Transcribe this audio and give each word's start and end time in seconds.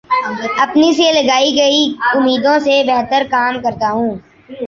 اپنے 0.59 0.91
سے 0.93 1.11
لگائی 1.13 1.51
گئی 1.55 1.81
امیدوں 2.11 2.57
سے 2.59 2.81
بہترکام 2.87 3.61
کرتا 3.63 3.91
ہوں 3.91 4.11